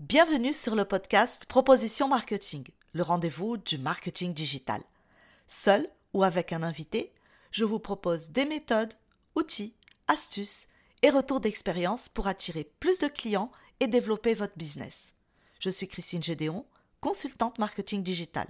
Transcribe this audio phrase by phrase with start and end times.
[0.00, 4.80] Bienvenue sur le podcast Proposition Marketing, le rendez-vous du marketing digital.
[5.46, 7.12] Seul ou avec un invité,
[7.50, 8.94] je vous propose des méthodes,
[9.34, 9.74] outils,
[10.08, 10.68] astuces
[11.02, 15.12] et retours d'expérience pour attirer plus de clients et développer votre business.
[15.58, 16.64] Je suis Christine Gédéon,
[17.02, 18.48] consultante marketing digital.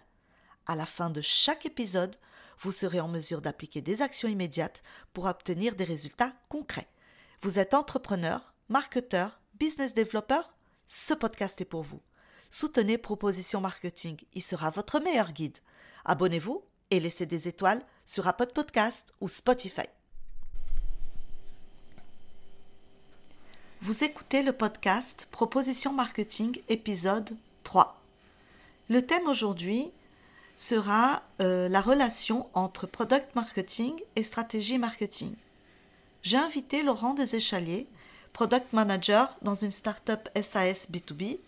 [0.69, 2.14] À la fin de chaque épisode,
[2.61, 6.89] vous serez en mesure d'appliquer des actions immédiates pour obtenir des résultats concrets.
[7.43, 10.53] Vous êtes entrepreneur, marketeur, business développeur
[10.93, 12.00] ce podcast est pour vous.
[12.50, 15.57] Soutenez Proposition Marketing, il sera votre meilleur guide.
[16.04, 19.86] Abonnez-vous et laissez des étoiles sur Apple Podcast ou Spotify.
[23.82, 28.02] Vous écoutez le podcast Proposition Marketing épisode 3.
[28.88, 29.93] Le thème aujourd'hui
[30.57, 35.36] sera euh, la relation entre product marketing et stratégie marketing.
[36.25, 37.86] J'ai invité Laurent Deséchaliers,
[38.33, 41.38] product manager dans une startup SAS B2B,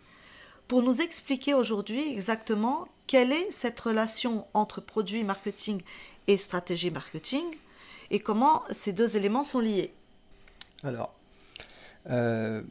[0.68, 5.82] pour nous expliquer aujourd'hui exactement quelle est cette relation entre produit marketing
[6.28, 7.44] et stratégie marketing
[8.10, 9.92] et comment ces deux éléments sont liés.
[10.82, 11.14] Alors,
[12.10, 12.62] euh,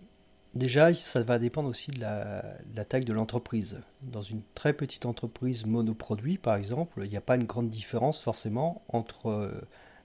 [0.54, 3.82] déjà, ça va dépendre aussi de la, taille de l'entreprise.
[4.02, 8.22] Dans une très petite entreprise monoproduit, par exemple, il n'y a pas une grande différence
[8.22, 9.62] forcément entre euh,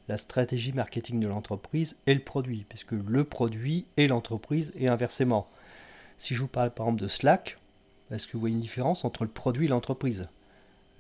[0.09, 5.49] la stratégie marketing de l'entreprise et le produit, puisque le produit et l'entreprise et inversement.
[6.19, 7.59] Si je vous parle par exemple de Slack,
[8.11, 10.29] est-ce que vous voyez une différence entre le produit et l'entreprise?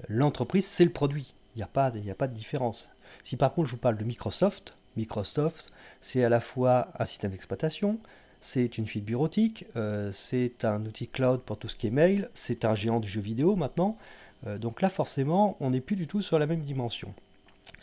[0.08, 1.34] L'entreprise, c'est le produit.
[1.54, 2.90] Il n'y a, pas, de différence.
[3.24, 7.30] Si par contre je vous parle de Microsoft, Microsoft, c'est à la fois un système
[7.30, 7.98] d'exploitation,
[8.40, 12.28] c'est une fibre bureautique, euh, c'est un outil cloud pour tout ce qui est mail,
[12.34, 13.96] c'est un géant du jeu vidéo maintenant.
[14.46, 17.14] Euh, donc là, forcément, on n'est plus du tout sur la même dimension.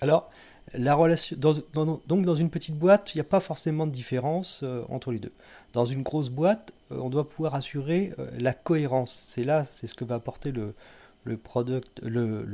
[0.01, 0.29] Alors,
[0.73, 4.83] la relation, donc dans une petite boîte, il n'y a pas forcément de différence euh,
[4.89, 5.33] entre les deux.
[5.73, 9.11] Dans une grosse boîte, euh, on doit pouvoir assurer euh, la cohérence.
[9.11, 10.73] C'est là, c'est ce que va apporter le,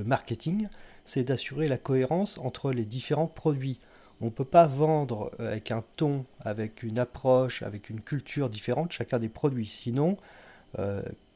[0.05, 0.67] marketing,
[1.05, 3.79] c'est d'assurer la cohérence entre les différents produits.
[4.22, 8.91] On ne peut pas vendre avec un ton, avec une approche, avec une culture différente
[8.91, 9.66] chacun des produits.
[9.66, 10.17] Sinon,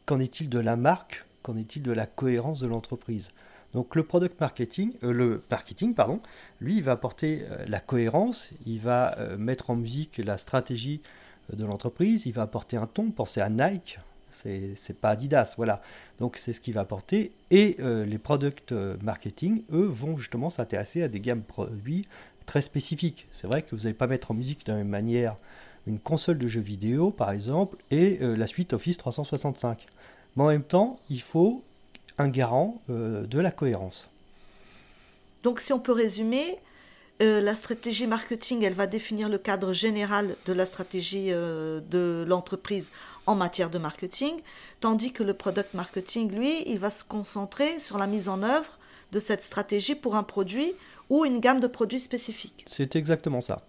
[0.05, 1.25] qu'en est-il de la marque?
[1.43, 3.29] Qu'en est-il de la cohérence de l'entreprise?
[3.73, 6.19] Donc le product marketing, euh, le marketing, pardon,
[6.61, 11.01] lui, il va apporter euh, la cohérence, il va euh, mettre en musique la stratégie
[11.51, 13.09] de l'entreprise, il va apporter un ton.
[13.11, 15.81] Pensez à Nike, c'est pas Adidas, voilà.
[16.19, 17.33] Donc c'est ce qu'il va apporter.
[17.51, 18.71] Et les product
[19.03, 22.07] marketing, eux, vont justement s'intéresser à des gammes produits
[22.45, 23.27] très spécifiques.
[23.33, 25.35] C'est vrai que vous n'allez pas mettre en musique de la même manière
[25.85, 29.85] une console de jeux vidéo, par exemple, et la suite Office 365.
[30.37, 31.61] Mais en même temps, il faut
[32.17, 34.09] un garant euh, de la cohérence.
[35.43, 36.57] Donc si on peut résumer,
[37.21, 42.25] euh, la stratégie marketing, elle va définir le cadre général de la stratégie euh, de
[42.27, 42.91] l'entreprise
[43.25, 44.33] en matière de marketing,
[44.79, 48.79] tandis que le product marketing, lui, il va se concentrer sur la mise en œuvre
[49.11, 50.73] de cette stratégie pour un produit
[51.09, 52.65] ou une gamme de produits spécifiques.
[52.67, 53.61] C'est exactement ça.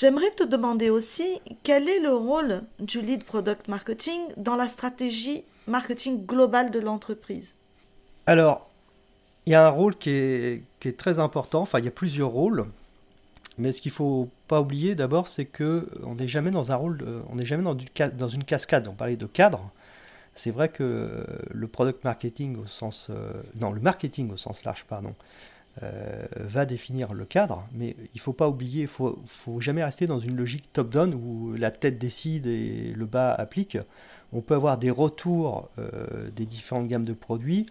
[0.00, 5.44] J'aimerais te demander aussi quel est le rôle du lead product marketing dans la stratégie
[5.66, 7.54] marketing global de l'entreprise?
[8.24, 8.70] Alors,
[9.44, 12.64] il y a un rôle qui est, très important, enfin il y a plusieurs rôles,
[13.58, 17.04] mais ce qu'il ne faut pas oublier d'abord, c'est qu'on n'est jamais dans un rôle,
[17.28, 17.76] on n'est jamais dans,
[18.16, 19.70] dans, une cascade, on parlait de cadre.
[20.34, 24.86] C'est vrai que le product marketing au sens, euh, non, le marketing au sens large,
[24.88, 25.14] pardon,
[25.82, 29.84] euh, va définir le cadre, mais il ne faut pas oublier, il ne faut, jamais
[29.84, 33.78] rester dans une logique top-down où la tête décide et le bas applique.
[34.32, 37.66] On peut avoir des retours euh, des différentes gammes de produits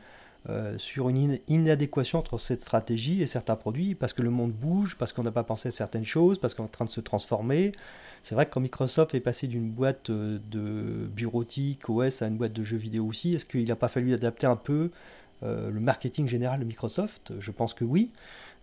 [0.50, 4.96] euh, sur une inadéquation entre cette stratégie et certains produits, parce que le monde bouge,
[4.98, 7.02] parce qu'on n'a pas pensé à certaines choses, parce qu'on est en train de se
[7.02, 7.74] transformer.
[8.24, 12.54] C'est vrai que quand Microsoft est passé d'une boîte de bureautique OS à une boîte
[12.54, 14.90] de jeux vidéo aussi, est-ce qu'il n'a pas fallu adapter un peu
[15.44, 18.12] euh, le marketing général de Microsoft Je pense que oui.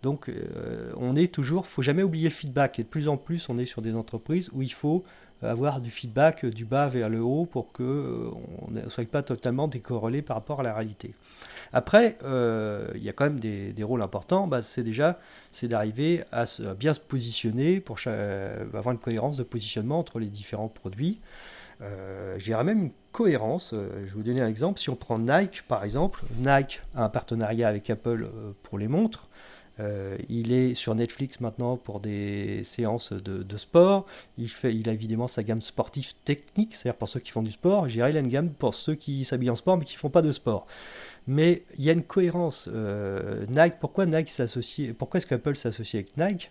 [0.03, 2.79] Donc euh, on est toujours, faut jamais oublier le feedback.
[2.79, 5.05] Et de plus en plus, on est sur des entreprises où il faut
[5.43, 8.31] avoir du feedback du bas vers le haut pour que euh,
[8.67, 11.15] on ne soit pas totalement décorrélé par rapport à la réalité.
[11.73, 14.47] Après, il y a quand même des, rôles importants.
[14.47, 15.19] Bah, c'est déjà
[15.53, 16.45] c'est d'arriver à,
[16.79, 21.19] bien se positionner pour avoir une cohérence de positionnement entre les différents produits.
[21.83, 23.73] Euh, même une cohérence.
[23.73, 24.79] Euh, je vais vous donner un exemple.
[24.79, 28.89] Si on prend Nike, par exemple, Nike a un partenariat avec Apple euh, pour les
[28.89, 29.29] montres.
[29.79, 34.07] Euh, il est sur Netflix maintenant pour des séances de, sport.
[34.37, 37.51] Il, fait, il a évidemment sa gamme sportive technique, c'est-à-dire pour ceux qui font du
[37.51, 37.89] sport.
[37.89, 40.33] J'irai une gamme pour ceux qui s'habillent en sport mais qui ne font pas de
[40.33, 40.67] sport.
[41.27, 42.69] Mais il y a une cohérence.
[42.69, 46.51] Nike, pourquoi Nike s'associe Pourquoi est-ce qu'Apple s'associe avec Nike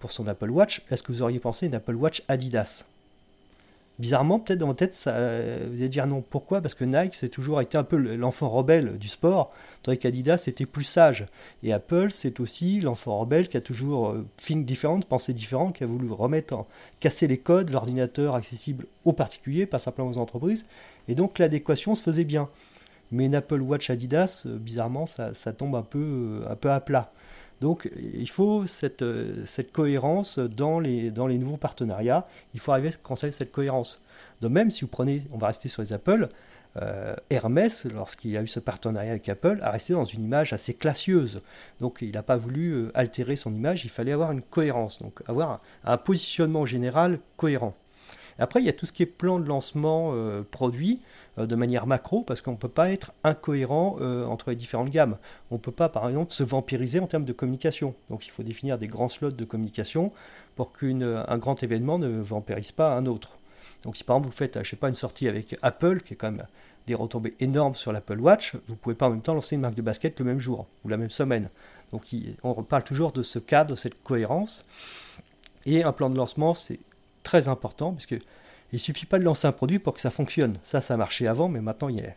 [0.00, 0.82] pour son Apple Watch?
[0.90, 2.84] Est-ce que vous auriez pensé une Apple Watch Adidas?
[3.98, 6.22] Bizarrement, peut-être dans votre tête, ça, vous allez dire non.
[6.22, 6.60] Pourquoi?
[6.60, 9.52] Parce que Nike, c'est toujours été un peu l'enfant rebelle du sport,
[9.82, 11.26] tandis qu'Adidas était plus sage.
[11.62, 15.84] Et Apple, c'est aussi l'enfant rebelle qui a toujours euh, une différente, pensée différente, qui
[15.84, 16.64] a voulu remettre
[17.00, 20.64] casser les codes, l'ordinateur accessible aux particuliers, pas simplement aux entreprises.
[21.08, 22.48] Et donc l'adéquation se faisait bien.
[23.10, 26.80] Mais une Apple Watch Adidas, euh, bizarrement, ça, tombe un peu, euh, un peu à
[26.80, 27.12] plat.
[27.60, 32.26] Donc il faut cette, euh, cohérence dans les, dans les nouveaux partenariats.
[32.54, 34.00] Il faut arriver à conserver cette cohérence.
[34.40, 36.28] De même, si vous prenez, on va rester sur les Apple,
[36.76, 40.74] euh, Hermès, lorsqu'il a eu ce partenariat avec Apple, a resté dans une image assez
[40.74, 41.40] classieuse.
[41.80, 45.20] Donc il n'a pas voulu euh, altérer son image, il fallait avoir une cohérence, donc
[45.26, 47.74] avoir un positionnement général cohérent.
[48.38, 51.00] Après, il y a tout ce qui est plan de lancement euh, produit
[51.38, 54.90] euh, de manière macro, parce qu'on ne peut pas être incohérent euh, entre les différentes
[54.90, 55.16] gammes.
[55.50, 57.94] On ne peut pas, par exemple, se vampiriser en termes de communication.
[58.10, 60.12] Donc il faut définir des grands slots de communication
[60.56, 63.38] pour qu'un grand événement ne vampirise pas un autre.
[63.82, 66.16] Donc si par exemple vous faites, je sais pas, une sortie avec Apple, qui est
[66.16, 66.46] quand même
[66.86, 69.60] des retombées énormes sur l'Apple Watch, vous ne pouvez pas en même temps lancer une
[69.60, 71.48] marque de basket le même jour ou la même semaine.
[71.92, 72.02] Donc
[72.42, 74.64] on parle toujours de ce cadre, cette cohérence.
[75.66, 76.80] Et un plan de lancement, c'est
[77.28, 78.22] très important, parce qu'il
[78.72, 80.54] ne suffit pas de lancer un produit pour que ça fonctionne.
[80.62, 82.14] Ça, ça marchait avant, mais maintenant, il y a,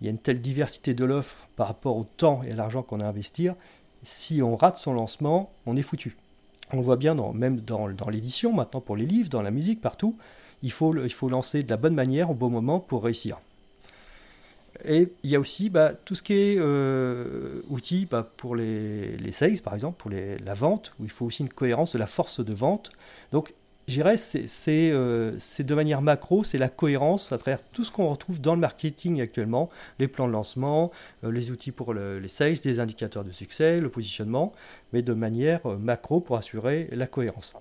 [0.00, 3.04] il une telle diversité de l'offre par rapport au temps et à l'argent qu'on a
[3.04, 3.54] à investir.
[4.02, 6.16] Si on rate son lancement, on est foutu.
[6.72, 10.16] On voit bien même dans, dans l'édition, maintenant pour les livres, dans la musique, partout.
[10.62, 13.38] Il faut, il faut lancer de la bonne manière au bon moment pour réussir.
[14.86, 19.14] Et il y a aussi bah, tout ce qui est euh, outils bah, pour les,
[19.18, 21.98] les, sales, par exemple, pour les, la vente, où il faut aussi une cohérence de
[21.98, 22.90] la force de vente.
[23.32, 23.52] Donc
[23.88, 24.16] j'irais,
[24.68, 28.54] euh, c'est de manière macro, c'est la cohérence à travers tout ce qu'on retrouve dans
[28.54, 30.92] le marketing actuellement, les plans de lancement,
[31.24, 34.52] euh, les outils pour les sales, des indicateurs de succès, le positionnement,
[34.92, 37.54] mais de manière euh, macro pour assurer la cohérence.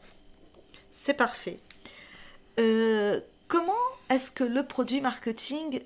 [1.02, 1.58] C'est parfait.
[3.48, 3.74] comment
[4.10, 5.82] est-ce que le produit marketing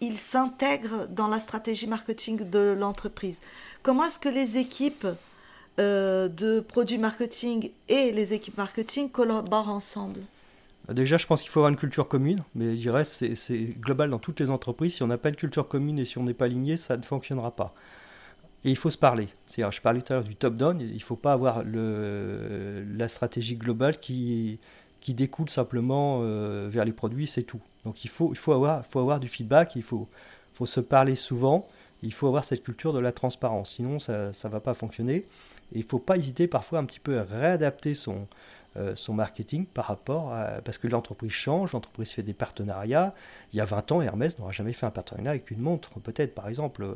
[0.00, 3.40] il s'intègre dans la stratégie marketing de l'entreprise?
[3.82, 5.06] Comment est-ce que les équipes
[5.78, 10.20] euh, de produits marketing et les équipes marketing collaborent ensemble
[10.92, 14.10] Déjà, je pense qu'il faut avoir une culture commune, mais je dirais c'est, c'est global
[14.10, 14.96] dans toutes les entreprises.
[14.96, 17.02] Si on n'a pas une culture commune et si on n'est pas aligné, ça ne
[17.02, 17.74] fonctionnera pas.
[18.64, 19.28] Et il faut se parler.
[19.46, 23.56] C'est-à-dire, je parlais tout à l'heure du top-down, il ne faut pas avoir la stratégie
[23.56, 24.58] globale qui,
[25.04, 27.60] qui découle simplement euh, vers les produits, c'est tout.
[27.84, 30.08] Donc il faut, il faut, avoir, faut avoir du feedback, il faut,
[30.54, 31.68] faut se parler souvent,
[32.04, 35.26] il faut avoir cette culture de la transparence, sinon ça ne va pas fonctionner.
[35.72, 38.28] Il ne faut pas hésiter parfois un petit peu à réadapter son,
[38.76, 40.60] euh, son marketing par rapport à...
[40.62, 43.14] Parce que l'entreprise change, l'entreprise fait des partenariats.
[43.52, 46.34] Il y a 20 ans, Hermès n'aura jamais fait un partenariat avec une montre, peut-être
[46.34, 46.94] par exemple, euh,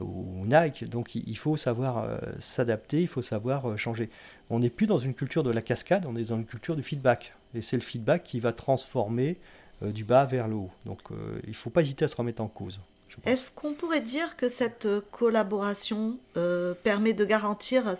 [0.00, 0.88] ou Nike.
[0.88, 4.10] Donc il faut savoir euh, s'adapter, il faut savoir changer.
[4.50, 6.82] On n'est plus dans une culture de la cascade, on est dans une culture du
[6.82, 7.34] feedback.
[7.54, 9.38] Et c'est le feedback qui va transformer
[9.82, 10.70] du bas vers le haut.
[10.84, 11.00] Donc
[11.44, 12.80] il ne faut pas hésiter à se remettre en cause.
[13.24, 17.94] Est-ce qu'on pourrait dire que cette collaboration euh, permet de garantir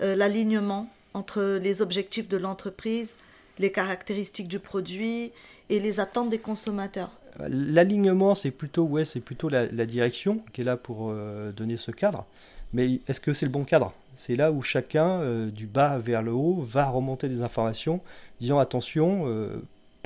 [0.00, 3.16] euh, l'alignement entre les objectifs de l'entreprise,
[3.58, 5.32] les caractéristiques du produit
[5.70, 7.10] et les attentes des consommateurs?
[7.48, 11.90] L'alignement, c'est plutôt, ouais, c'est plutôt la, direction qui est là pour euh, donner ce
[11.90, 12.24] cadre.
[12.72, 13.92] Mais est-ce que c'est le bon cadre?
[14.16, 18.00] C'est là où chacun, du bas vers le haut, va remonter des informations,
[18.40, 19.26] disant attention,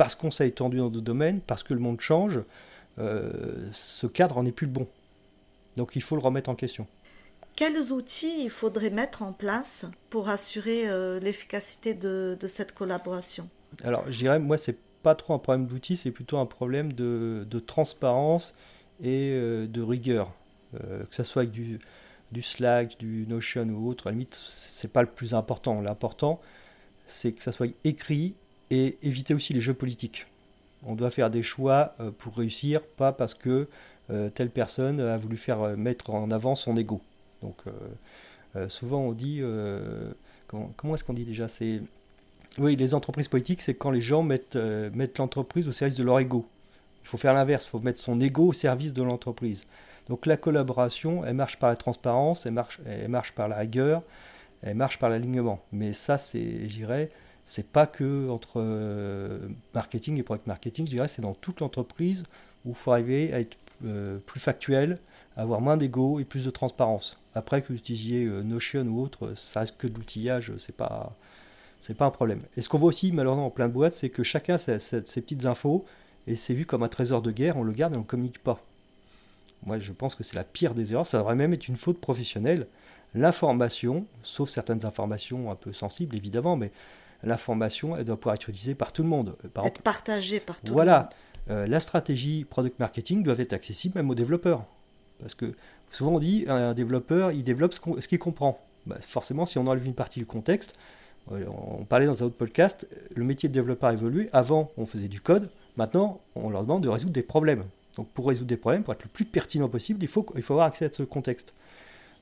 [0.01, 2.45] parce qu'on s'est étendu dans d'autres domaines, parce que le monde change, euh,
[2.99, 4.89] ce cadre n'est plus le bon.
[5.77, 6.87] Donc il faut le remettre en question.
[7.57, 13.49] Quels outils il faudrait mettre en place pour assurer euh, l'efficacité de, cette collaboration?
[13.85, 17.47] Alors je dirais, moi, c'est pas trop un problème d'outils, c'est plutôt un problème de,
[17.67, 18.55] transparence
[19.03, 20.33] et euh, de rigueur.
[20.73, 21.79] que ce soit avec du,
[22.33, 25.81] du, Slack, du Notion ou autre, à la limite, c'est pas le plus important.
[25.81, 26.41] L'important,
[27.07, 28.35] c'est que ça soit écrit
[28.71, 30.27] et éviter aussi les jeux politiques.
[30.85, 33.69] On doit faire des choix euh, pour réussir, pas parce que
[34.11, 37.01] euh, telle personne a voulu faire euh, mettre en avant son ego.
[37.43, 37.57] Donc
[38.69, 39.41] souvent on dit,
[40.47, 41.47] comment, est-ce qu'on dit déjà
[42.59, 44.57] oui, les entreprises politiques, c'est quand les gens mettent,
[44.93, 46.45] mettent l'entreprise au service de leur ego.
[47.03, 49.65] Il faut faire l'inverse, il faut mettre son ego au service de l'entreprise.
[50.11, 54.03] Donc la collaboration, elle marche par la transparence, elle marche, elle marche par la rigueur,
[54.63, 55.63] elle marche par l'alignement.
[55.73, 57.09] Mais ça, c'est, j'irais,
[57.51, 59.41] c'est pas que entre euh,
[59.75, 62.23] marketing et product marketing, je dirais, c'est dans toute l'entreprise
[62.65, 65.01] où il faut arriver à être euh, plus factuel,
[65.37, 67.19] avoir moins d'ego et plus de transparence.
[67.35, 71.17] Après que vous utilisiez euh, Notion ou autre, ça reste que de l'outillage, c'est pas
[71.81, 72.43] c'est pas un problème.
[72.57, 75.01] Et ce qu'on voit aussi malheureusement en plein de boîtes, c'est que chacun a ses,
[75.03, 75.85] petites infos
[76.29, 78.39] et c'est vu comme un trésor de guerre, on le garde et on ne communique
[78.39, 78.63] pas.
[79.67, 81.07] Moi, je pense que c'est la pire des erreurs.
[81.07, 82.69] Ça devrait même être une faute professionnelle.
[83.17, 86.71] L'information, sauf certaines informations un peu sensibles évidemment, mais
[87.23, 89.37] l'information, elle doit pouvoir être utilisée par tout le monde.
[89.53, 90.75] Par être partagée par tout le monde.
[90.77, 91.11] Voilà.
[91.49, 94.65] la stratégie product marketing doit être accessible même aux développeurs.
[95.21, 95.55] Parce que
[95.91, 98.61] souvent on dit un développeur, il développe ce qu'il comprend.
[98.87, 100.75] Bah, forcément, si on enlève une partie du contexte,
[101.31, 104.29] on parlait dans un autre podcast, le métier de développeur a évolué.
[104.33, 105.51] Avant, on faisait du code.
[105.77, 107.65] Maintenant, on leur demande de résoudre des problèmes.
[107.97, 110.55] Donc, pour résoudre des problèmes, pour être le plus pertinent possible, il faut, il faut
[110.55, 111.53] avoir accès à ce contexte.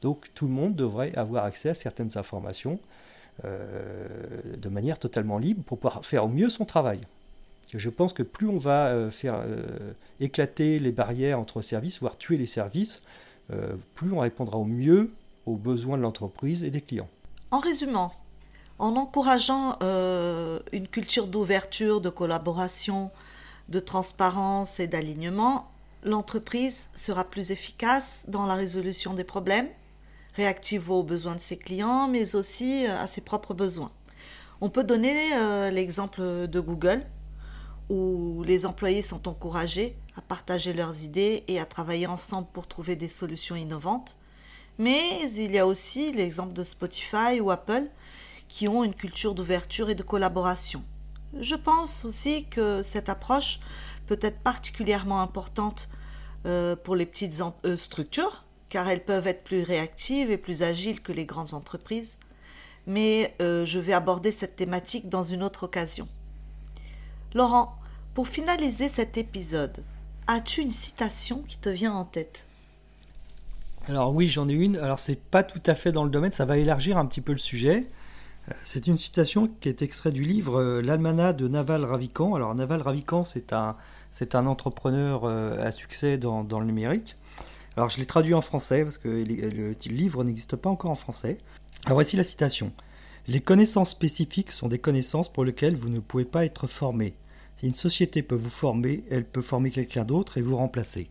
[0.03, 2.79] Donc, tout le monde devrait avoir accès à certaines informations euh,
[3.45, 7.01] de manière totalement libre pour pouvoir faire au mieux son travail.
[7.75, 12.17] Je pense que plus on va euh, faire euh, éclater les barrières entre services, voire
[12.17, 13.03] tuer les services,
[13.95, 15.11] plus on répondra au mieux
[15.47, 17.09] aux besoins de l'entreprise et des clients.
[17.51, 18.13] En résumant,
[18.79, 23.11] en encourageant euh, une culture d'ouverture, de collaboration,
[23.71, 25.71] de transparence et d'alignement,
[26.05, 29.69] l'entreprise sera plus efficace dans la résolution des problèmes,
[30.39, 33.91] réactive aux besoins de ses clients, mais aussi euh, à ses propres besoins.
[34.61, 37.05] On peut donner euh, l'exemple de Google,
[37.89, 42.95] où les employés sont encouragés à partager leurs idées et à travailler ensemble pour trouver
[42.95, 44.17] des solutions innovantes.
[44.79, 47.87] Mais il y a aussi l'exemple de Spotify ou Apple,
[48.47, 50.85] qui ont une culture d'ouverture et de collaboration.
[51.41, 53.59] Je pense aussi que cette approche
[54.07, 55.89] peut être particulièrement importante
[56.47, 57.43] euh, pour les petites
[57.77, 62.19] structures, car elles peuvent être plus réactives et plus agiles que les grandes entreprises.
[62.87, 66.09] Mais euh, je vais aborder cette thématique dans une autre occasion.
[67.35, 67.75] Laurent,
[68.15, 69.85] pour finaliser cet épisode,
[70.27, 72.47] as-tu une citation qui te vient en tête?
[73.89, 74.77] Alors oui, j'en ai une.
[74.77, 77.33] Alors c'est pas tout à fait dans le domaine, ça va élargir un petit peu
[77.33, 77.89] le sujet.
[78.65, 82.35] C'est une citation qui est extraite du livre euh, L'Almanach de Naval Ravikant.
[82.35, 83.77] Alors Naval Ravikant, c'est un,
[84.33, 87.17] un entrepreneur euh, à succès dans, le numérique.
[87.79, 91.39] Alors je l'ai traduit en français parce que le, livre n'existe pas encore en français.
[91.85, 92.73] Alors voici la citation.
[93.29, 97.15] Les connaissances spécifiques sont des connaissances pour lesquelles vous ne pouvez pas être formé.
[97.57, 101.09] Si une société peut vous former, elle peut former quelqu'un d'autre et vous remplacer.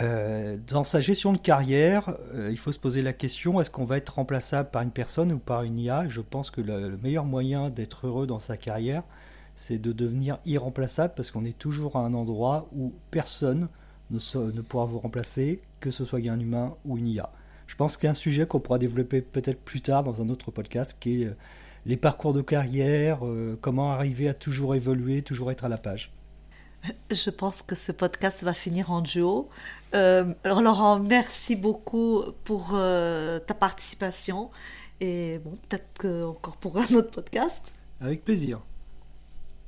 [0.00, 3.86] Euh, dans sa gestion de carrière, euh, il faut se poser la question est-ce qu'on
[3.86, 7.24] va être remplaçable par une personne ou par une IA Je pense que le, meilleur
[7.24, 9.02] moyen d'être heureux dans sa carrière,
[9.56, 13.68] c'est de devenir irremplaçable parce qu'on est toujours à un endroit où personne
[14.10, 14.18] ne,
[14.52, 17.30] ne pourra vous remplacer, que ce soit un humain ou une IA.
[17.66, 20.28] Je pense qu'il y a un sujet qu'on pourra développer peut-être plus tard dans un
[20.28, 21.36] autre podcast qui est euh,
[21.86, 23.20] les parcours de carrière,
[23.60, 26.10] comment arriver à toujours évoluer, toujours être à la page.
[27.10, 29.48] Je pense que ce podcast va finir en duo.
[29.94, 34.50] Euh, alors Laurent, merci beaucoup pour euh, ta participation
[35.00, 37.74] et bon, peut-être encore pour un autre podcast.
[38.00, 38.60] Avec plaisir.